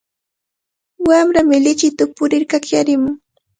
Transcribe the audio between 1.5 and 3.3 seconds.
lichinta upurir kakyarimun.